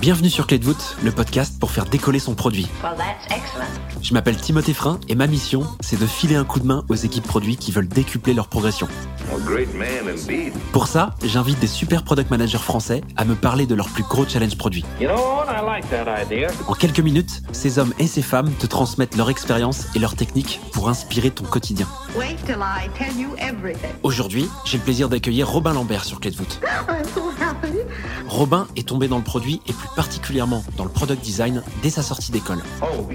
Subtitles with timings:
[0.00, 2.66] Bienvenue sur Clé de voûte, le podcast pour faire décoller son produit.
[4.00, 6.94] Je m'appelle Timothée Frein et ma mission, c'est de filer un coup de main aux
[6.94, 8.88] équipes produits qui veulent décupler leur progression.
[10.72, 14.26] Pour ça, j'invite des super product managers français à me parler de leurs plus gros
[14.26, 14.86] challenges produits.
[16.68, 20.60] En quelques minutes, ces hommes et ces femmes te transmettent leur expérience et leurs techniques
[20.72, 21.86] pour inspirer ton quotidien.
[24.02, 26.60] Aujourd'hui, j'ai le plaisir d'accueillir Robin Lambert sur Clé de voûte.
[28.28, 32.02] Robin est tombé dans le produit et plus particulièrement dans le product design dès sa
[32.02, 32.62] sortie d'école.
[32.82, 33.08] Oh,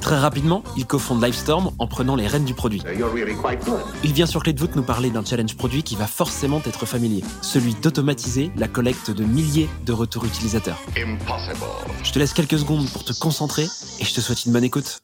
[0.00, 2.82] Très rapidement, il cofonde Livestorm en prenant les rênes du produit.
[4.04, 6.86] Il vient sur Clé de voûte nous parler d'un challenge produit qui va forcément être
[6.86, 10.78] familier, celui d'automatiser la collecte de milliers de retours utilisateurs.
[12.02, 15.00] Je te laisse quelques secondes pour te concentrer et je te souhaite une bonne écoute.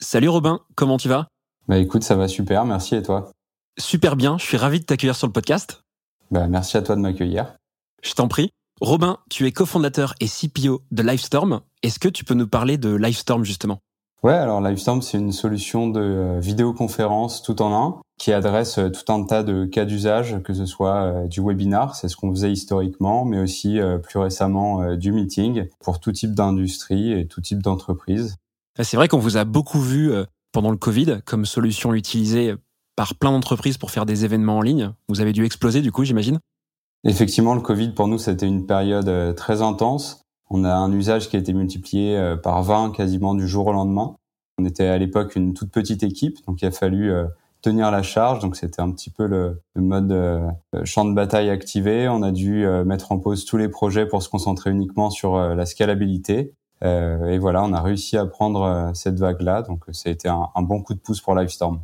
[0.00, 1.28] Salut Robin, comment tu vas?
[1.68, 3.30] Bah écoute, ça va super, merci et toi?
[3.78, 5.82] Super bien, je suis ravi de t'accueillir sur le podcast.
[6.30, 7.54] Bah merci à toi de m'accueillir.
[8.02, 8.50] Je t'en prie.
[8.80, 11.60] Robin, tu es cofondateur et CPO de Livestorm.
[11.82, 13.78] Est-ce que tu peux nous parler de Livestorm justement?
[14.24, 18.88] Ouais, alors Livestorm, c'est une solution de euh, vidéoconférence tout en un qui adresse euh,
[18.88, 22.30] tout un tas de cas d'usage, que ce soit euh, du webinar, c'est ce qu'on
[22.30, 27.62] faisait historiquement, mais aussi plus récemment du meeting pour tout type d'industrie et tout type
[27.62, 28.36] d'entreprise.
[28.82, 30.10] C'est vrai qu'on vous a beaucoup vu
[30.52, 32.54] pendant le Covid comme solution utilisée
[32.96, 34.92] par plein d'entreprises pour faire des événements en ligne.
[35.08, 36.38] Vous avez dû exploser du coup, j'imagine?
[37.04, 40.23] Effectivement, le Covid pour nous, c'était une période très intense.
[40.50, 43.72] On a un usage qui a été multiplié euh, par 20 quasiment du jour au
[43.72, 44.16] lendemain.
[44.58, 47.24] On était à l'époque une toute petite équipe, donc il a fallu euh,
[47.60, 48.40] tenir la charge.
[48.40, 50.14] Donc c'était un petit peu le, mode
[50.84, 52.08] champ de bataille activé.
[52.08, 55.66] On a dû mettre en pause tous les projets pour se concentrer uniquement sur la
[55.66, 56.52] scalabilité.
[56.82, 59.62] et voilà, on a réussi à prendre cette vague-là.
[59.62, 61.80] Donc ça a été un, un bon coup de pouce pour Livestorm.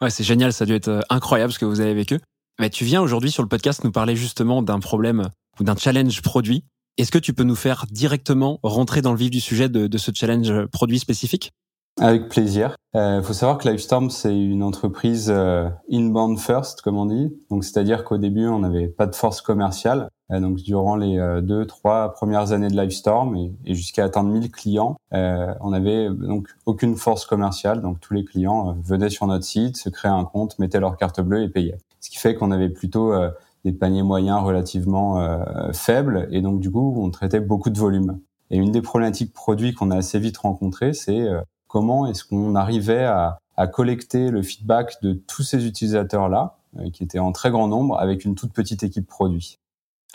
[0.00, 0.52] Ouais, c'est génial.
[0.52, 2.18] Ça a dû être incroyable ce que vous avez vécu.
[2.58, 5.28] Mais tu viens aujourd'hui sur le podcast nous parler justement d'un problème
[5.60, 6.64] ou d'un challenge produit.
[6.98, 9.98] Est-ce que tu peux nous faire directement rentrer dans le vif du sujet de, de
[9.98, 11.52] ce challenge produit spécifique?
[12.00, 12.74] Avec plaisir.
[12.94, 17.32] Il euh, faut savoir que Livestorm, c'est une entreprise euh, inbound first, comme on dit.
[17.50, 20.08] Donc, c'est-à-dire qu'au début, on n'avait pas de force commerciale.
[20.32, 24.30] Euh, donc, durant les euh, deux, trois premières années de Livestorm et, et jusqu'à atteindre
[24.30, 27.80] 1000 clients, euh, on n'avait donc aucune force commerciale.
[27.80, 31.20] Donc, tous les clients venaient sur notre site, se créaient un compte, mettaient leur carte
[31.20, 33.30] bleue et payaient ce qui fait qu'on avait plutôt euh,
[33.68, 38.18] des paniers moyens relativement euh, faibles et donc du coup on traitait beaucoup de volume.
[38.50, 42.54] Et une des problématiques produits qu'on a assez vite rencontrées, c'est euh, comment est-ce qu'on
[42.54, 46.56] arrivait à, à, collecter le feedback de tous ces utilisateurs-là,
[46.92, 49.58] qui étaient en très grand nombre, avec une toute petite équipe produit?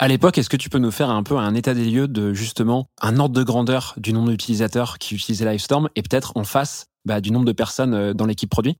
[0.00, 2.32] À l'époque, est-ce que tu peux nous faire un peu un état des lieux de
[2.32, 6.86] justement un ordre de grandeur du nombre d'utilisateurs qui utilisaient Livestorm et peut-être en face
[7.04, 8.76] bah, du nombre de personnes dans l'équipe produit?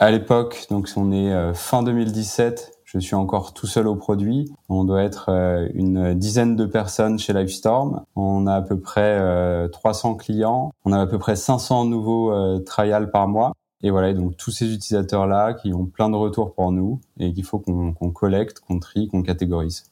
[0.00, 4.50] À l'époque, donc on est euh, fin 2017, je suis encore tout seul au produit.
[4.70, 8.02] On doit être euh, une dizaine de personnes chez Livestorm.
[8.16, 9.20] On a à peu près
[9.70, 10.72] 300 euh, clients.
[10.86, 13.52] On a à peu près 500 nouveaux trials par mois.
[13.82, 17.44] Et voilà, donc tous ces utilisateurs-là qui ont plein de retours pour nous et qu'il
[17.44, 19.84] faut qu'on collecte, qu'on trie, qu'on catégorise.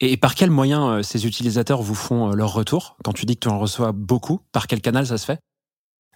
[0.00, 3.48] Et par quels moyens ces utilisateurs vous font leur retour Quand tu dis que tu
[3.48, 5.38] en reçois beaucoup, par quel canal ça se fait?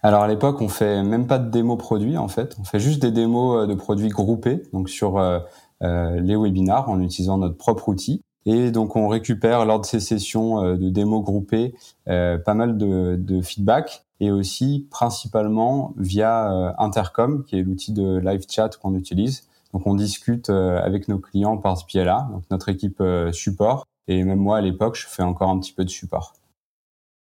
[0.03, 3.01] Alors à l'époque, on fait même pas de démo produits en fait, on fait juste
[3.01, 5.39] des démos euh, de produits groupés, donc sur euh, euh,
[5.81, 8.21] les webinars en utilisant notre propre outil.
[8.45, 11.75] Et donc on récupère lors de ces sessions de démos groupées
[12.05, 18.69] pas mal de, feedback et aussi principalement via Intercom, qui est l'outil de live chat
[18.77, 19.47] qu'on utilise.
[19.73, 23.85] Donc on discute avec nos clients par ce biais-là, donc notre équipe support.
[24.07, 26.33] Et même moi à l'époque, je fais encore un petit peu de support.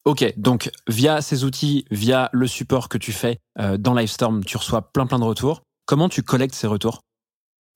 [0.06, 4.58] Ok, donc via ces outils, via le support que tu fais euh, dans Livestorm, tu
[4.58, 5.62] reçois plein plein de retours.
[5.86, 7.02] Comment tu collectes ces retours?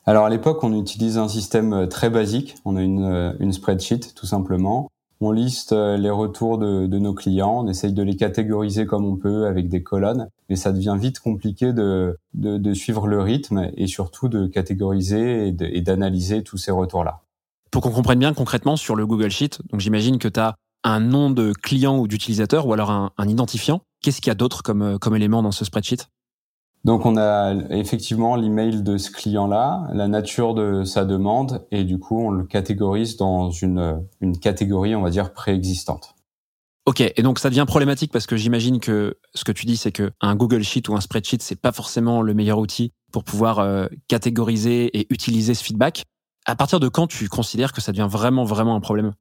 [0.06, 2.56] Alors à l'époque, on utilise un système euh, très basique.
[2.66, 4.90] On a une, euh, une spreadsheet tout simplement.
[5.22, 9.16] On liste les retours de, de, nos clients, on essaye de les catégoriser comme on
[9.16, 13.88] peut avec des colonnes, mais ça devient vite compliqué de, de, suivre le rythme et
[13.88, 17.22] surtout de catégoriser et d'analyser tous ces retours-là.
[17.72, 20.99] Pour qu'on comprenne bien concrètement sur le Google Sheet, donc j'imagine que tu as un
[20.99, 23.82] nom de client ou d'utilisateur ou alors un, identifiant.
[24.02, 26.08] Qu'est-ce qu'il y a d'autre comme, euh, comme élément dans ce spreadsheet?
[26.84, 32.00] Donc on a effectivement l'email de ce client-là, la nature de sa demande et du
[32.00, 36.16] coup on le catégorise dans une, une catégorie on va dire préexistante.
[36.85, 39.94] Ok, et donc ça devient problématique parce que j'imagine que ce que tu dis c'est
[39.94, 43.59] que un Google Sheet ou un spreadsheet c'est pas forcément le meilleur outil pour pouvoir
[43.59, 46.03] euh, catégoriser et utiliser ce feedback.
[46.46, 49.14] À partir de quand tu considères que ça devient vraiment vraiment un problème?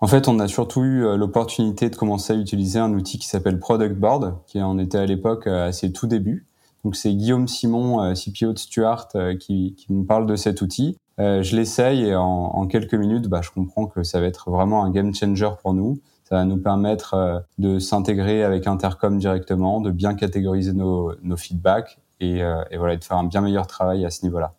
[0.00, 3.26] En fait, on a surtout eu euh, l'opportunité de commencer à utiliser un outil qui
[3.26, 6.46] s'appelle Product Board, qui en était à l'époque euh, à ses tout débuts.
[6.84, 9.08] Donc c'est Guillaume Simon, euh, CPO de Stuart,
[9.40, 10.96] qui, qui, me parle de cet outil.
[11.18, 14.90] je l'essaye et en, quelques minutes, bah, je comprends que ça va être vraiment un
[14.90, 16.00] game changer pour nous.
[16.28, 22.38] Ça va nous permettre de s'intégrer avec Intercom directement, de bien catégoriser nos, feedbacks et,
[22.70, 24.54] et voilà, de faire un bien meilleur travail à ce niveau-là.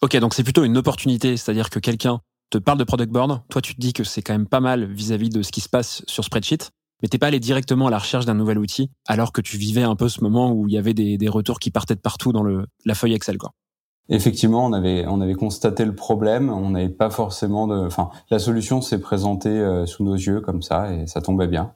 [0.00, 2.20] Ok, donc c'est plutôt une opportunité, c'est-à-dire que quelqu'un
[2.50, 4.84] te parle de product board, toi tu te dis que c'est quand même pas mal
[4.84, 6.70] vis-à-vis de ce qui se passe sur Spreadsheet,
[7.02, 9.82] mais t'es pas allé directement à la recherche d'un nouvel outil alors que tu vivais
[9.82, 12.42] un peu ce moment où il y avait des, retours qui partaient de partout dans
[12.42, 13.52] le, la feuille Excel, quoi.
[14.10, 18.38] Effectivement, on avait on avait constaté le problème, on n'avait pas forcément de, enfin, la
[18.38, 21.74] solution s'est présentée euh, sous nos yeux comme ça et ça tombait bien.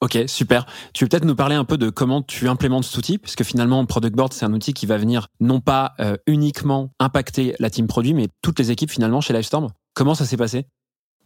[0.00, 0.66] Ok, super.
[0.92, 3.84] Tu veux peut-être nous parler un peu de comment tu implémentes cet outil, puisque finalement,
[3.86, 7.86] Product Board, c'est un outil qui va venir non pas euh, uniquement impacter la team
[7.86, 9.68] produit, mais toutes les équipes finalement chez Livestorm.
[9.94, 10.66] Comment ça s'est passé?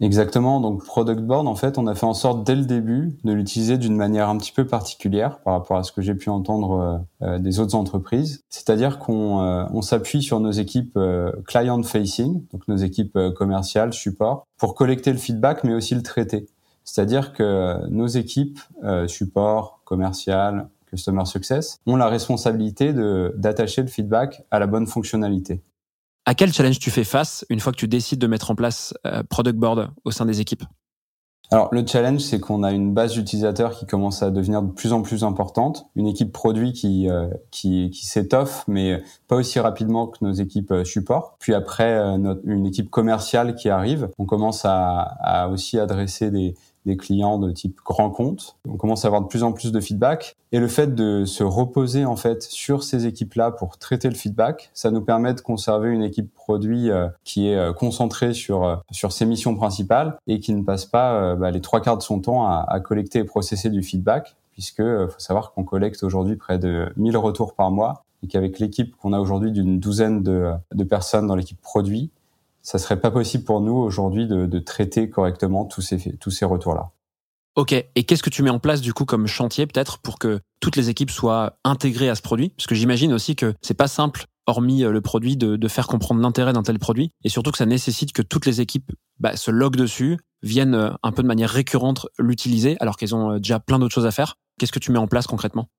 [0.01, 0.61] Exactement.
[0.61, 3.79] Donc Product Board, en fait, on a fait en sorte dès le début de l'utiliser
[3.79, 7.27] d'une manière un petit peu particulière par rapport à ce que j'ai pu entendre euh,
[7.27, 8.45] euh, des autres entreprises.
[8.49, 10.99] C'est-à-dire qu'on on s'appuie sur nos équipes
[11.47, 16.47] client facing, donc nos équipes commerciales, support, pour collecter le feedback, mais aussi le traiter.
[16.89, 24.43] C'est-à-dire que nos équipes, euh, support, commercial, customer success, ont la responsabilité d'attacher le feedback
[24.51, 25.61] à la bonne fonctionnalité.
[26.29, 28.93] À quel challenge tu fais face une fois que tu décides de mettre en place
[29.07, 30.63] euh, Product Board au sein des équipes?
[31.51, 34.93] Alors le challenge, c'est qu'on a une base d'utilisateurs qui commence à devenir de plus
[34.93, 40.19] en plus importante, une équipe produit qui euh, qui, s'étoffe, mais pas aussi rapidement que
[40.21, 41.37] nos équipes euh, support.
[41.39, 41.97] Puis après,
[42.45, 46.55] une équipe commerciale qui arrive, on commence à aussi adresser des,
[46.89, 48.57] des clients de type grand compte.
[48.69, 51.45] On commence à avoir de plus en plus de feedback et le fait de se
[51.45, 55.91] reposer en fait sur ces équipes-là pour traiter le feedback, ça nous permet de conserver
[55.91, 60.41] une équipe produit euh, qui est euh, concentrée sur euh, sur ses missions principales et
[60.41, 63.69] qui ne passe pas bah, les trois quarts de son temps à, collecter et processer
[63.69, 68.27] du feedback puisque faut savoir qu'on collecte aujourd'hui près de 1000 retours par mois et
[68.27, 72.11] qu'avec l'équipe qu'on a aujourd'hui d'une douzaine de, de personnes dans l'équipe produit,
[72.69, 76.91] ça serait pas possible pour nous aujourd'hui de, traiter correctement tous ces, tous ces retours-là.
[77.57, 80.41] Ok, et qu'est-ce que tu mets en place du coup comme chantier peut-être pour que
[80.61, 82.51] toutes les équipes soient intégrées à ce produit?
[82.51, 85.87] Parce que j'imagine aussi que c'est pas simple, hormis euh, le produit, de, de faire
[85.87, 89.35] comprendre l'intérêt d'un tel produit, et surtout que ça nécessite que toutes les équipes bah,
[89.35, 93.39] se loguent dessus, viennent euh, un peu de manière récurrente l'utiliser, alors qu'elles ont euh,
[93.39, 94.35] déjà plein d'autres choses à faire.
[94.61, 95.71] Qu'est-ce que tu mets en place concrètement?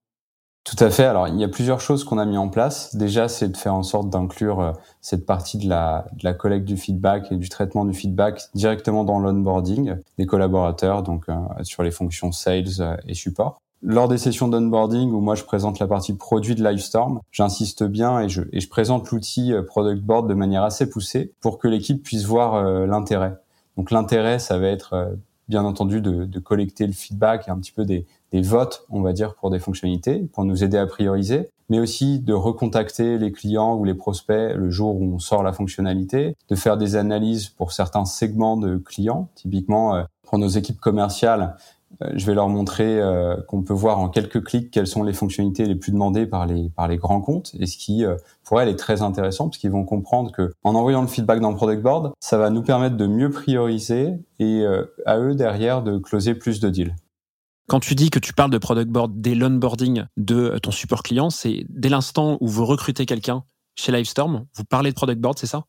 [0.63, 1.06] Tout à fait.
[1.06, 2.95] Alors, il y a plusieurs choses qu'on a mis en place.
[2.95, 4.71] Déjà, c'est de faire en sorte d'inclure euh,
[5.01, 9.03] cette partie de la, de la collecte du feedback et du traitement du feedback directement
[9.03, 11.33] dans l'onboarding des collaborateurs, donc euh,
[11.63, 13.59] sur les fonctions sales euh, et support.
[13.81, 18.19] Lors des sessions d'onboarding où moi je présente la partie produit de Livestorm, j'insiste bien
[18.19, 22.03] et je, et je présente l'outil Product Board de manière assez poussée pour que l'équipe
[22.03, 23.38] puisse voir l'intérêt.
[23.77, 25.15] Donc l'intérêt, ça va être
[25.47, 29.01] bien entendu de, de, collecter le feedback et un petit peu des, des votes, on
[29.01, 33.31] va dire, pour des fonctionnalités, pour nous aider à prioriser, mais aussi de recontacter les
[33.31, 37.47] clients ou les prospects le jour où on sort la fonctionnalité, de faire des analyses
[37.47, 41.55] pour certains segments de clients, typiquement euh, pour nos équipes commerciales.
[42.03, 45.13] Euh, je vais leur montrer euh, qu'on peut voir en quelques clics quelles sont les
[45.13, 48.03] fonctionnalités les plus demandées par les par les grands comptes et ce qui
[48.43, 51.49] pour elles est très intéressant parce qu'ils vont comprendre que en envoyant le feedback dans
[51.49, 54.63] le product board, ça va nous permettre de mieux prioriser et
[55.07, 56.93] à eux derrière de closer plus de deals.
[57.69, 61.30] Quand tu dis que tu parles de product board dès l'onboarding de ton support client,
[61.30, 63.43] c'est dès l'instant où vous recrutez quelqu'un
[63.75, 65.65] chez Livestorm, vous parlez de product board, c'est ça?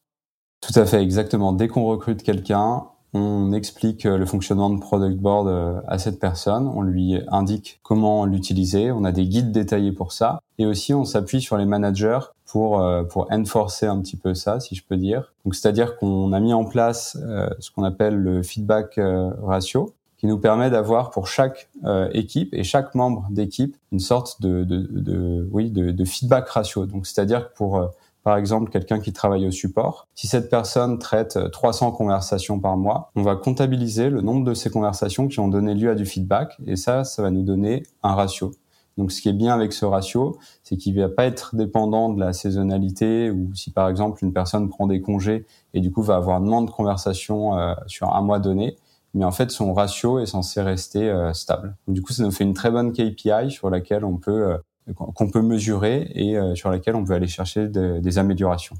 [0.62, 1.52] Tout à fait, exactement.
[1.52, 6.68] Dès qu'on recrute quelqu'un, on explique le fonctionnement de product board euh, à cette personne,
[6.68, 11.04] on lui indique comment l'utiliser, on a des guides détaillés pour ça, et aussi on
[11.04, 14.96] s'appuie sur les managers pour euh, pour enforcer un petit peu ça, si je peux
[14.96, 15.34] dire.
[15.44, 18.98] Donc c'est-à-dire qu'on a mis en place euh, ce qu'on appelle le feedback
[19.42, 24.42] ratio, qui nous permet d'avoir pour chaque euh, équipe et chaque membre d'équipe une sorte
[24.42, 26.84] de, de, de oui de, de, feedback ratio.
[26.84, 27.86] Donc c'est-à-dire que pour euh,
[28.22, 32.76] par exemple quelqu'un qui travaille au support, si cette personne traite 300 euh, conversations par
[32.76, 36.04] mois, on va comptabiliser le nombre de ces conversations qui ont donné lieu à du
[36.04, 38.52] feedback et ça, ça va nous donner un ratio.
[38.98, 42.10] Donc, ce qui est bien avec ce ratio, c'est qu'il ne va pas être dépendant
[42.10, 46.02] de la saisonnalité ou si par exemple une personne prend des congés et du coup
[46.02, 47.52] va avoir moins de conversations
[47.86, 48.76] sur un mois donné,
[49.14, 51.76] mais en fait son ratio est censé rester euh, stable.
[51.88, 54.58] du coup, ça nous fait une très bonne KPI sur laquelle on peut euh,
[54.94, 58.76] qu'on peut mesurer et euh, sur laquelle on peut aller chercher des améliorations.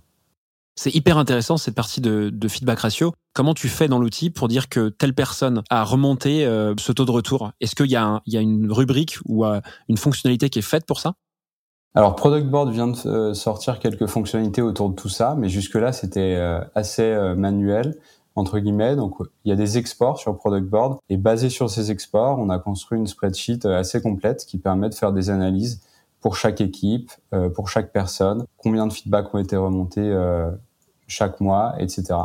[0.77, 3.13] C'est hyper intéressant cette partie de, de, feedback ratio.
[3.35, 7.11] Comment tu fais dans l'outil pour dire que telle personne a remonté ce taux de
[7.11, 7.53] retour?
[7.61, 11.15] Est-ce qu'il y, y, a une rubrique ou une fonctionnalité qui est faite pour ça?
[11.95, 16.41] Alors Product Board vient de sortir quelques fonctionnalités autour de tout ça, mais jusque-là c'était
[16.75, 17.99] assez manuel
[18.37, 18.97] entre guillemets.
[18.97, 22.51] Donc, il y a des exports sur Product Board et basé sur ces exports, on
[22.51, 25.83] a construit une spreadsheet euh, assez complète qui permet de faire des analyses
[26.21, 30.51] pour chaque équipe, euh, pour chaque personne, combien de feedbacks ont été remontés euh,
[31.07, 32.19] chaque mois, etc.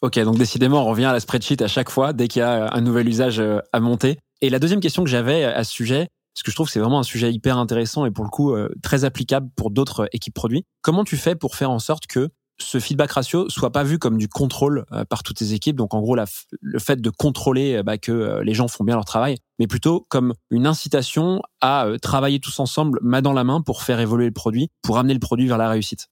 [0.00, 2.72] Ok, donc décidément, on revient à la spreadsheet à chaque fois dès qu'il y a
[2.72, 3.42] un nouvel usage
[3.72, 4.18] à monter.
[4.40, 6.78] Et la deuxième question que j'avais à ce sujet, parce que je trouve que c'est
[6.78, 10.64] vraiment un sujet hyper intéressant et pour le coup très applicable pour d'autres équipes produits.
[10.82, 12.30] Comment tu fais pour faire en sorte que
[12.60, 15.76] ce feedback ratio soit pas vu comme du contrôle euh, par toutes tes équipes.
[15.76, 18.94] Donc en gros, le fait de contrôler euh, bah, que euh, les gens font bien
[18.94, 23.60] leur travail, mais plutôt comme une incitation à travailler tous ensemble, main dans la main,
[23.60, 26.08] pour faire évoluer le produit, pour amener le produit vers la réussite.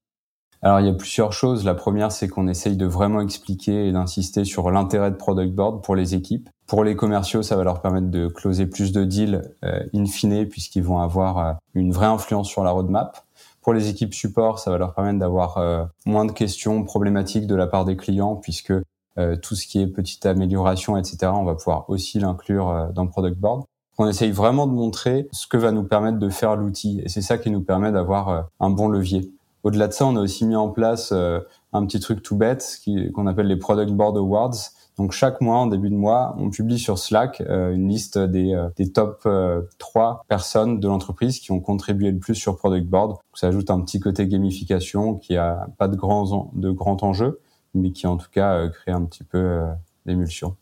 [0.62, 1.64] Alors il y a plusieurs choses.
[1.64, 5.84] La première, c'est qu'on essaye de vraiment expliquer et d'insister sur l'intérêt de Product Board
[5.84, 6.48] pour les équipes.
[6.66, 10.82] Pour les commerciaux, ça va leur permettre de closer plus de deals in fine, puisqu'ils
[10.82, 13.25] vont avoir une vraie influence sur la roadmap.
[13.66, 17.56] Pour les équipes support, ça va leur permettre d'avoir euh, moins de questions problématiques de
[17.56, 18.72] la part des clients, puisque
[19.18, 23.08] euh, tout ce qui est petite amélioration, etc., on va pouvoir aussi l'inclure euh, dans
[23.08, 23.64] Product Board.
[23.98, 27.22] On essaye vraiment de montrer ce que va nous permettre de faire l'outil, et c'est
[27.22, 29.32] ça qui nous permet d'avoir un bon levier.
[29.64, 32.78] Au-delà de ça, on a aussi mis en place un petit truc tout bête
[33.14, 34.54] qu'on appelle les Product Board Awards,
[34.96, 38.54] donc chaque mois, en début de mois, on publie sur Slack euh, une liste des,
[38.54, 42.86] euh, des top euh, 3 personnes de l'entreprise qui ont contribué le plus sur Product
[42.86, 43.18] Board.
[43.34, 47.40] ça ajoute un petit côté gamification qui a pas de grands de grands enjeux,
[47.74, 49.64] mais qui en tout cas euh, crée un petit peu
[50.06, 50.56] d'émulsion.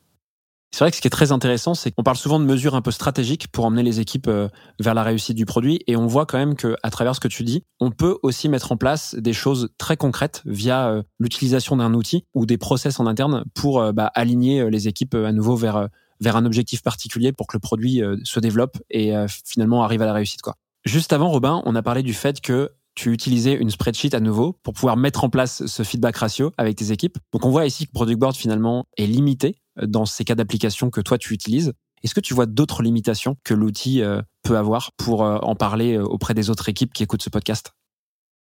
[0.75, 2.83] C'est vrai que ce qui est très intéressant, c'est qu'on parle souvent de mesures un
[2.83, 4.49] peu stratégiques pour emmener les équipes euh,
[4.81, 7.28] vers la réussite du produit, et on voit quand même que, à travers ce que
[7.28, 11.76] tu dis, on peut aussi mettre en place des choses très concrètes via euh, l'utilisation
[11.76, 15.54] d'un outil ou des process en interne pour euh, bah, aligner les équipes à nouveau
[15.54, 15.88] vers
[16.21, 19.12] vers un objectif particulier pour que le produit se développe et
[19.45, 20.43] finalement arrive à la réussite.
[20.43, 20.54] Quoi.
[20.85, 24.57] Juste avant, Robin, on a parlé du fait que tu utilisais une spreadsheet à nouveau
[24.62, 27.19] pour pouvoir mettre en place ce feedback ratio avec tes équipes.
[27.33, 31.00] Donc on voit ici que Product Board finalement est limité dans ces cas d'application que
[31.00, 31.73] toi tu utilises.
[32.04, 35.97] Est-ce que tu vois d'autres limitations que l'outil euh, peut avoir pour euh, en parler
[35.97, 37.73] euh, auprès des autres équipes qui écoutent ce podcast?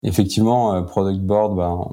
[0.03, 1.87] Effectivement, euh, Product Board, ben,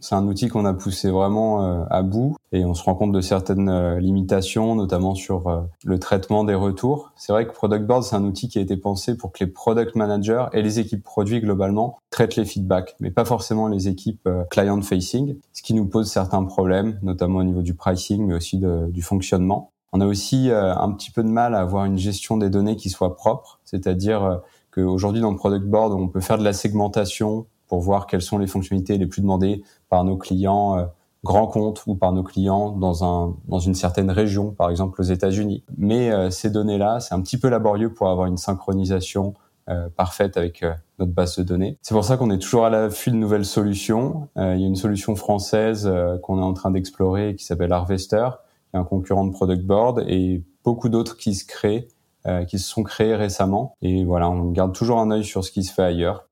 [0.00, 3.12] c'est un outil qu'on a poussé vraiment euh, à bout et on se rend compte
[3.12, 7.12] de certaines euh, limitations, notamment sur le traitement des retours.
[7.16, 9.50] C'est vrai que Product Board, c'est un outil qui a été pensé pour que les
[9.50, 14.28] product managers et les équipes produits globalement traitent les feedbacks, mais pas forcément les équipes
[14.50, 19.02] client-facing, ce qui nous pose certains problèmes, notamment au niveau du pricing, mais aussi du
[19.02, 19.70] fonctionnement.
[19.92, 22.88] On a aussi un petit peu de mal à avoir une gestion des données qui
[22.88, 24.40] soit propre, c'est-à-dire
[24.72, 28.38] qu'aujourd'hui dans le product board, on peut faire de la segmentation pour voir quelles sont
[28.38, 30.84] les fonctionnalités les plus demandées par nos clients euh,
[31.24, 35.04] grands comptes ou par nos clients dans un dans une certaine région, par exemple aux
[35.04, 35.64] États-Unis.
[35.78, 39.34] Mais euh, ces données-là, c'est un petit peu laborieux pour avoir une synchronisation
[39.70, 40.64] euh, parfaite avec
[40.98, 41.78] notre base de données.
[41.82, 44.28] C'est pour ça qu'on est toujours à l'affût de nouvelles solutions.
[44.36, 45.90] il y a une solution française
[46.22, 48.28] qu'on est en train d'explorer qui s'appelle Harvester,
[48.70, 51.88] qui est un concurrent de Product Board, et beaucoup d'autres qui se créent
[52.26, 53.74] euh, qui se sont créés récemment.
[53.82, 56.28] Et voilà, on garde toujours un œil sur ce qui se fait ailleurs.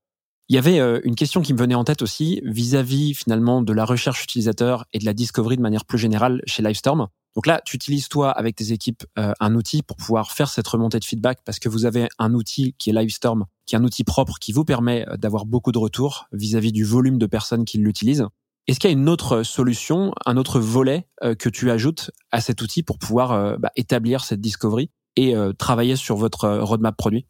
[0.47, 3.73] Il y avait euh, une question qui me venait en tête aussi vis-à-vis finalement de
[3.73, 7.07] la recherche utilisateur et de la discovery de manière plus générale chez Livestorm.
[7.35, 10.67] Donc là, tu utilises toi avec tes équipes euh, un outil pour pouvoir faire cette
[10.67, 13.83] remontée de feedback parce que vous avez un outil qui est Livestorm, qui est un
[13.83, 17.77] outil propre qui vous permet d'avoir beaucoup de retours vis-à-vis du volume de personnes qui
[17.77, 18.27] l'utilisent.
[18.67, 21.07] Est-ce qu'il y a une autre solution, un autre volet
[21.39, 24.91] que tu ajoutes à cet outil pour pouvoir bah, établir cette discovery?
[25.15, 27.25] Et euh, travailler sur votre euh, roadmap produit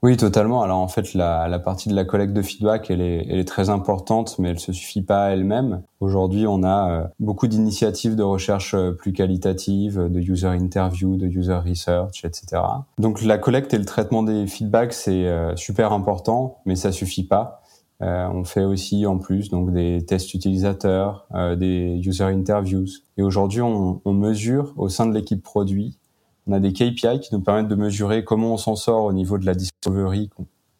[0.00, 0.62] oui, totalement.
[0.62, 3.48] Alors en fait, la, la, partie de la collecte de feedback, elle est, elle est
[3.48, 5.82] très importante, mais elle se suffit pas à elle-même.
[5.98, 11.58] Aujourd'hui, on a euh, beaucoup d'initiatives de recherche plus qualitatives, de user interview, de user
[11.68, 12.62] research, etc.
[12.98, 15.26] Donc la collecte et le traitement des feedbacks, c'est
[15.56, 17.62] super important, mais ça suffit pas.
[18.00, 21.26] Euh, on fait aussi en plus donc des tests utilisateurs,
[21.56, 22.86] des user interviews.
[23.16, 25.98] Et aujourd'hui, on, on mesure au sein de l'équipe produit
[26.48, 29.38] on a des KPI qui nous permettent de mesurer comment on s'en sort au niveau
[29.38, 30.30] de la discovery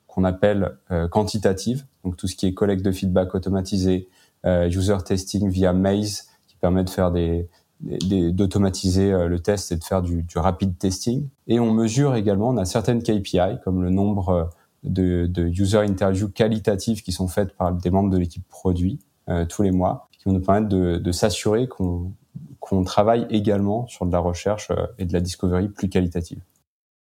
[0.06, 4.08] qu'on appelle euh, quantitative, donc tout ce qui est collecte de feedback automatisé,
[4.46, 7.48] euh, user testing via Maze qui permet de faire des,
[7.80, 11.28] d'automatiser euh, le test et de faire du, du, rapid testing.
[11.46, 14.50] Et on mesure également, on a certaines KPI comme le nombre
[14.84, 19.00] de, de user interviews qualitatives qui sont faites par des membres de l'équipe produit
[19.50, 22.12] tous les mois, qui vont nous permettre de, de s'assurer qu'on
[22.68, 26.40] qu'on travaille également sur de la recherche euh, et de la discovery plus qualitative.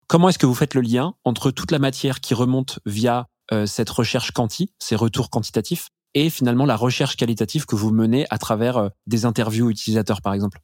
[0.08, 3.66] Comment est-ce que vous faites le lien entre toute la matière qui remonte via euh,
[3.66, 8.38] cette recherche quanti, ces retours quantitatifs, et finalement la recherche qualitative que vous menez à
[8.38, 10.60] travers euh, des interviews utilisateurs, par exemple?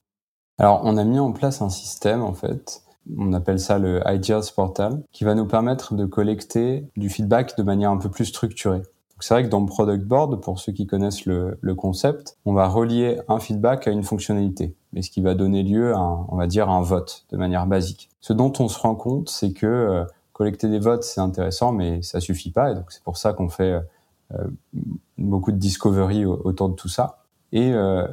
[0.59, 2.83] Alors, on a mis en place un système, en fait,
[3.17, 7.63] on appelle ça le Ideas Portal, qui va nous permettre de collecter du feedback de
[7.63, 8.81] manière un peu plus structurée.
[9.23, 12.67] C'est vrai que dans le Product Board, pour ceux qui connaissent le, concept, on va
[12.67, 16.47] relier un feedback à une fonctionnalité, mais ce qui va donner lieu à, on va
[16.47, 18.09] dire, un vote de manière basique.
[18.21, 22.01] Ce dont on se rend compte, c'est que euh, collecter des votes, c'est intéressant, mais
[22.01, 23.79] ça suffit pas, et donc c'est pour ça qu'on fait
[24.33, 24.47] euh,
[25.17, 27.23] beaucoup de discovery autour de tout ça.
[27.51, 28.07] Et euh,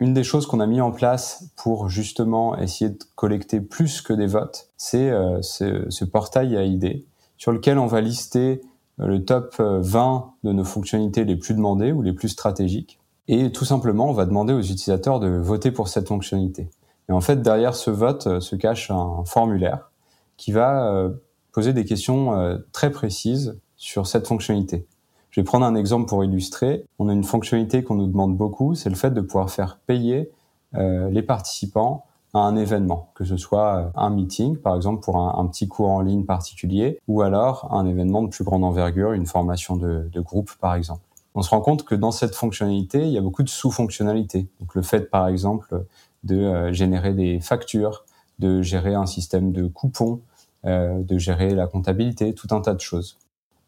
[0.00, 4.12] une des choses qu'on a mis en place pour justement essayer de collecter plus que
[4.12, 7.04] des votes, c'est euh, ce, ce, portail AID
[7.36, 8.62] sur lequel on va lister
[8.96, 12.97] le top 20 de nos fonctionnalités les plus demandées ou les plus stratégiques.
[13.28, 16.68] Et tout simplement, on va demander aux utilisateurs de voter pour cette fonctionnalité.
[17.08, 19.90] Et en fait, derrière ce vote se cache un formulaire
[20.36, 21.10] qui va
[21.52, 24.86] poser des questions très précises sur cette fonctionnalité.
[25.30, 26.84] Je vais prendre un exemple pour illustrer.
[26.98, 30.30] On a une fonctionnalité qu'on nous demande beaucoup, c'est le fait de pouvoir faire payer
[30.74, 32.04] euh, les participants
[32.34, 35.90] à un événement, que ce soit euh, un meeting, par exemple pour un, petit cours
[35.90, 40.50] en ligne particulier, ou alors un événement de plus grande envergure, une formation de groupe,
[40.60, 41.02] par exemple.
[41.38, 44.48] On se rend compte que dans cette fonctionnalité, il y a beaucoup de sous-fonctionnalités.
[44.58, 45.84] Donc le fait, par exemple,
[46.24, 48.04] de euh, générer des factures,
[48.40, 50.20] de gérer un système de coupons,
[50.64, 53.18] euh, de gérer la comptabilité, tout un tas de choses.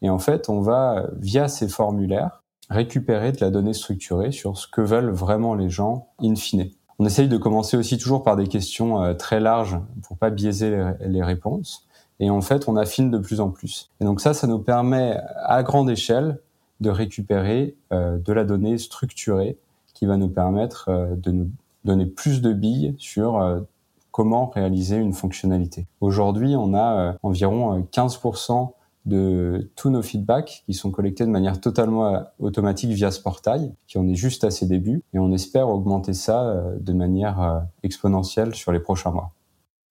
[0.03, 4.67] Et en fait, on va, via ces formulaires, récupérer de la donnée structurée sur ce
[4.67, 6.71] que veulent vraiment les gens in fine.
[6.99, 10.77] On essaye de commencer aussi toujours par des questions euh, très larges pour pas biaiser
[11.07, 11.87] les, réponses.
[12.19, 13.93] Et en fait, on affine de plus en plus.
[14.01, 16.41] Et donc ça, ça nous permet à grande échelle
[16.81, 19.59] de récupérer euh, de la donnée structurée
[19.95, 21.51] qui va nous permettre euh, de nous
[21.85, 23.63] donner plus de billes sur
[24.11, 25.87] comment réaliser une fonctionnalité.
[26.03, 28.73] Aujourd'hui, on a environ 15%
[29.07, 33.73] de tous nos feedbacks qui sont collectés de manière totalement euh, automatique via ce portail,
[33.87, 37.41] qui en est juste à ses débuts, et on espère augmenter ça euh, de manière
[37.41, 39.33] euh, exponentielle sur les prochains mois.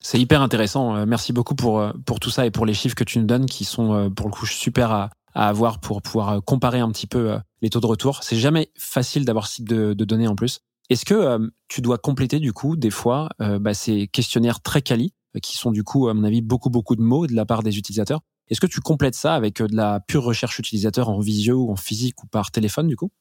[0.02, 1.06] C'est hyper intéressant.
[1.06, 3.66] Merci beaucoup pour, pour tout ça et pour les chiffres que tu nous donnes qui
[3.66, 7.70] sont pour le coup super à, à avoir pour pouvoir comparer un petit peu les
[7.70, 8.24] taux de retour.
[8.24, 10.62] C'est jamais facile d'avoir ce type de, données en plus.
[10.90, 15.56] Est-ce que tu dois compléter du coup des fois bah, ces questionnaires très quali qui
[15.56, 18.22] sont du coup à mon avis beaucoup beaucoup de mots de la part des utilisateurs?
[18.50, 21.72] Est-ce que tu complètes ça avec euh, de la pure recherche utilisateur en visio ou
[21.72, 23.12] en physique ou par téléphone du coup?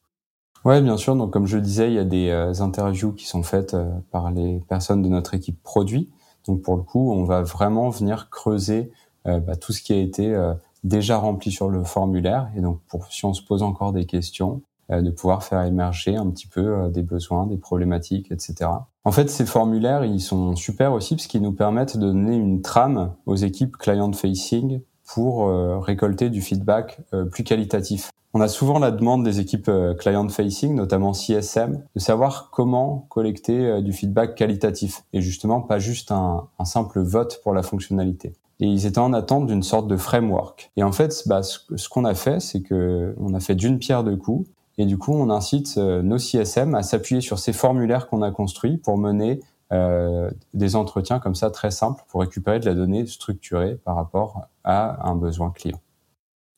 [0.65, 1.15] Ouais, bien sûr.
[1.15, 3.89] Donc, comme je le disais, il y a des euh, interviews qui sont faites euh,
[4.11, 6.09] par les personnes de notre équipe produit.
[6.47, 8.91] Donc, pour le coup, on va vraiment venir creuser
[9.25, 10.35] bah, tout ce qui a été
[10.83, 12.49] déjà rempli sur le formulaire.
[12.55, 16.27] Et donc, pour si on se pose encore des questions, de pouvoir faire émerger un
[16.31, 18.71] petit peu des besoins, des problématiques, etc.
[19.03, 22.61] En fait, ces formulaires, ils sont super aussi parce qu'ils nous permettent de donner une
[22.61, 24.81] trame aux équipes client-facing
[25.13, 28.11] pour euh, récolter du feedback euh, plus qualitatif.
[28.33, 33.81] On a souvent la demande des équipes euh, client-facing, notamment CSM, de savoir comment collecter
[33.81, 38.33] du feedback qualitatif et justement pas juste un, un, simple vote pour la fonctionnalité.
[38.59, 40.71] Et ils étaient en attente d'une sorte de framework.
[40.75, 44.03] Et en fait, bah, ce, qu'on a fait, c'est que on a fait d'une pierre
[44.03, 44.49] deux coups.
[44.77, 48.77] Et du coup, on incite nos CSM à s'appuyer sur ces formulaires qu'on a construits
[48.77, 49.41] pour mener
[49.71, 54.47] euh, des entretiens comme ça très simples pour récupérer de la donnée structurée par rapport
[54.63, 55.79] à un besoin client.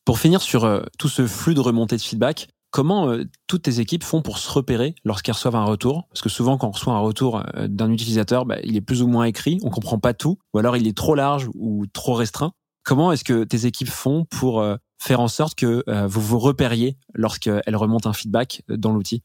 [0.06, 3.78] Pour finir sur euh, tout ce flux de remontée de feedback, comment euh, toutes tes
[3.78, 6.08] équipes font pour se repérer lorsqu'elles reçoivent un retour?
[6.08, 9.06] Parce que souvent, quand on reçoit un retour d'un utilisateur, bah, il est plus ou
[9.06, 12.52] moins écrit, on comprend pas tout, ou alors il est trop large ou trop restreint.
[12.84, 14.64] Comment est-ce que tes équipes font pour
[14.98, 19.22] faire en sorte que vous vous repériez lorsqu'elles remontent un feedback dans l'outil?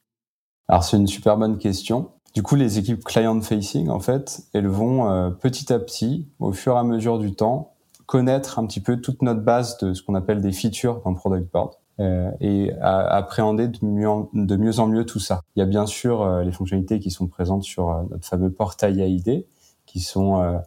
[0.67, 2.11] Alors c'est une super bonne question.
[2.37, 6.75] Du coup, les équipes client-facing, en fait, elles vont euh, petit à petit, au fur
[6.75, 7.73] et à mesure du temps,
[8.05, 11.51] connaître un petit peu toute notre base de ce qu'on appelle des features dans Product
[11.51, 15.41] Board euh, et à, appréhender de mieux, en, de mieux en mieux tout ça.
[15.55, 18.51] Il y a bien sûr euh, les fonctionnalités qui sont présentes sur euh, notre fameux
[18.51, 19.47] portail AID,
[19.87, 20.61] qui sont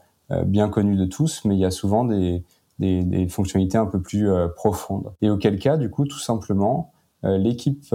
[0.47, 2.43] bien connues de tous, mais il y a souvent des,
[2.79, 5.13] des, des fonctionnalités un peu plus profondes.
[5.21, 7.95] Et auquel cas, du coup, tout simplement, l'équipe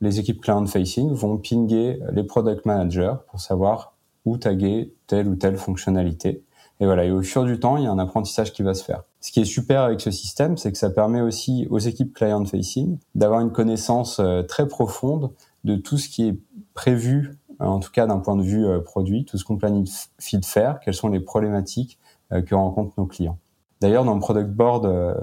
[0.00, 5.56] les équipes client-facing vont pinguer les product managers pour savoir où taguer telle ou telle
[5.56, 6.44] fonctionnalité.
[6.80, 9.02] Et voilà, au fur du temps, il y a un apprentissage qui va se faire.
[9.20, 12.98] Ce qui est super avec ce système, c'est que ça permet aussi aux équipes client-facing
[13.14, 15.32] d'avoir une connaissance euh, très profonde
[15.64, 16.38] de tout ce qui est
[16.74, 20.38] prévu, euh, en tout cas d'un point de vue euh, produit, tout ce qu'on planifie
[20.38, 21.98] de faire, quelles sont les problématiques
[22.44, 23.38] que rencontrent nos clients.
[23.80, 25.16] D'ailleurs, dans le Product Board,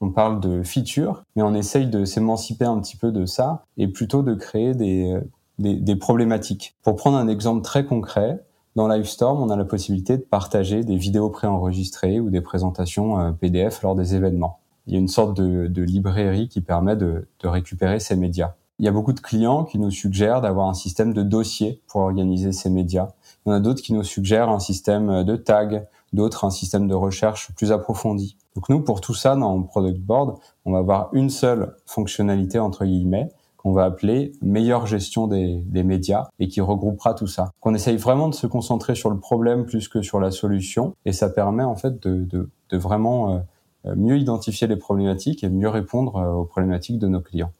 [0.00, 3.86] on parle de features, mais on essaye de s'émanciper un petit peu de ça et
[3.86, 5.20] plutôt de créer des,
[5.58, 6.74] des, problématiques.
[6.82, 8.44] Pour prendre un exemple très concret,
[8.78, 13.32] dans Livestorm, on a la possibilité de partager des vidéos préenregistrées ou des présentations euh,
[13.32, 14.60] PDF lors des événements.
[14.86, 18.54] Il y a une sorte de, librairie qui permet de, récupérer ces médias.
[18.78, 22.02] Il y a beaucoup de clients qui nous suggèrent d'avoir un système de dossiers pour
[22.02, 23.08] organiser ces médias.
[23.44, 26.86] Il y en a d'autres qui nous suggèrent un système de tags, d'autres un système
[26.86, 28.36] de recherche plus approfondi.
[28.54, 32.84] Donc nous, pour tout ça, dans Product Board, on va avoir une seule fonctionnalité, entre
[32.84, 33.28] guillemets,
[33.68, 37.52] qu'on va appeler meilleure gestion des, médias et qui regroupera tout ça.
[37.60, 41.12] Qu'on essaye vraiment de se concentrer sur le problème plus que sur la solution et
[41.12, 43.44] ça permet en fait de, vraiment
[43.84, 47.52] euh, mieux identifier les problématiques et mieux répondre euh, aux problématiques de nos clients.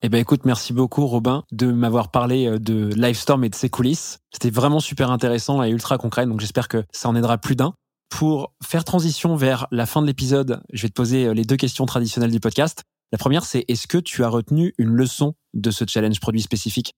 [0.00, 3.68] Eh ben écoute, merci beaucoup Robin de m'avoir parlé euh, de Livestorm et de ses
[3.68, 4.18] coulisses.
[4.30, 7.74] C'était vraiment super intéressant et ultra concret, donc j'espère que ça en aidera plus d'un.
[8.08, 11.56] Pour faire transition vers la fin de l'épisode, je vais te poser euh, les deux
[11.56, 12.84] questions traditionnelles du podcast.
[13.10, 16.94] La première, c'est est-ce que tu as retenu une leçon de ce challenge produit spécifique?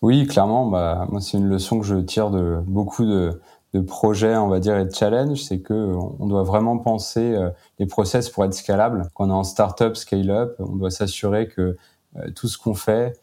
[0.00, 0.66] Oui, clairement.
[0.66, 3.40] Bah, moi, c'est une leçon que je tire de beaucoup de,
[3.74, 7.50] de projets, on va dire, et de challenges, c'est que on doit vraiment penser euh,
[7.78, 9.08] les process pour être scalable.
[9.14, 11.76] Quand on est en startup, scale-up, on doit s'assurer que
[12.16, 13.20] euh, tout ce qu'on fait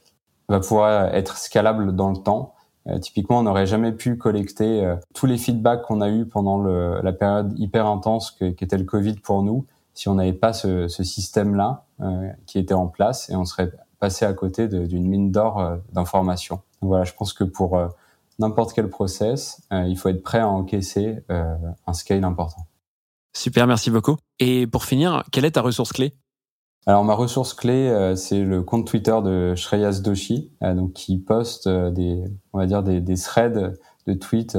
[0.50, 2.54] va pouvoir être scalable dans le temps.
[2.88, 7.14] Euh, typiquement, on n'aurait jamais pu collecter tous les feedbacks qu'on a eu pendant la
[7.14, 11.86] période hyper intense qu'était le Covid pour nous si on n'avait pas ce, ce système-là
[12.46, 16.62] qui était en place et on serait passé à côté d'une mine d'or d'informations.
[16.82, 17.78] Voilà, je pense que pour
[18.40, 22.66] n'importe quel process, euh, il faut être prêt à encaisser euh, un scale important.
[23.36, 24.18] Super, merci beaucoup.
[24.40, 26.14] Et pour finir, quelle est ta ressource clé?
[26.86, 31.68] Alors ma ressource clé, euh, c'est le compte Twitter de Shreyas Doshi, donc qui poste
[31.68, 33.74] des, on va dire des, des threads
[34.06, 34.58] de tweets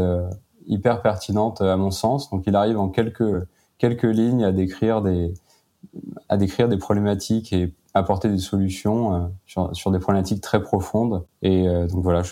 [0.66, 2.30] hyper pertinentes à mon sens.
[2.30, 5.34] Donc il arrive en quelques quelques lignes à décrire des
[6.28, 11.24] à décrire des problématiques et apporter des solutions euh, sur, sur, des problématiques très profondes.
[11.42, 12.22] Et euh, donc voilà,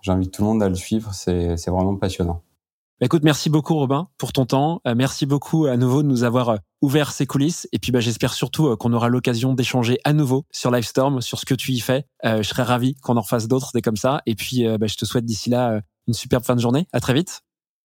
[0.00, 2.42] j'invite tout le monde à le suivre, c'est vraiment passionnant.
[3.00, 4.80] Bah, écoute, merci beaucoup Robin pour ton temps.
[4.86, 7.68] Euh, merci beaucoup à nouveau de nous avoir ouvert ces coulisses.
[7.72, 11.46] Et puis bah, j'espère surtout qu'on aura l'occasion d'échanger à nouveau sur Livestorm, sur ce
[11.46, 12.06] que tu y fais.
[12.24, 14.22] je serais ravi qu'on en fasse d'autres, des comme ça.
[14.26, 16.86] Et puis bah, je te souhaite d'ici là une superbe fin de journée.
[16.92, 17.42] À très vite.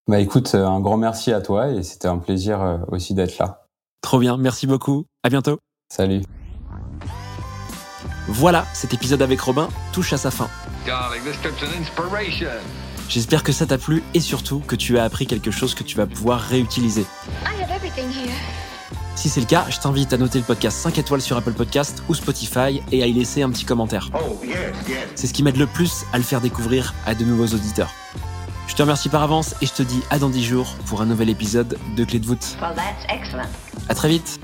[0.08, 3.61] Bah écoute, un grand merci à toi et c'était un plaisir aussi d'être là.
[4.02, 5.06] Trop bien, merci beaucoup.
[5.22, 5.58] À bientôt.
[5.88, 6.22] Salut.
[8.28, 10.48] Voilà, cet épisode avec Robin touche à sa fin.
[13.08, 15.96] J'espère que ça t'a plu et surtout que tu as appris quelque chose que tu
[15.96, 17.04] vas pouvoir réutiliser.
[19.14, 22.02] Si c'est le cas, je t'invite à noter le podcast 5 étoiles sur Apple Podcast
[22.08, 24.08] ou Spotify et à y laisser un petit commentaire.
[24.14, 24.40] Oh,
[25.14, 27.92] c'est ce qui m'aide le plus à le faire découvrir à de nouveaux auditeurs.
[28.66, 31.06] Je te remercie par avance et je te dis à dans 10 jours pour un
[31.06, 32.56] nouvel épisode de Clé de voûte.
[33.88, 34.40] A très vite